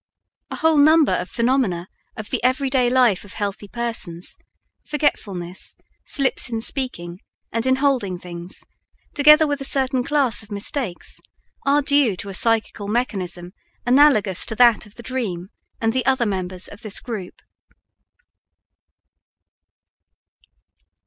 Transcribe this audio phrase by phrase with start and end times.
[0.49, 4.35] A whole number of phenomena of the everyday life of healthy persons,
[4.83, 5.75] forgetfulness,
[6.07, 7.19] slips in speaking
[7.51, 8.63] and in holding things,
[9.13, 11.21] together with a certain class of mistakes,
[11.67, 13.53] are due to a psychical mechanism
[13.85, 17.39] analogous to that of the dream and the other members of this group.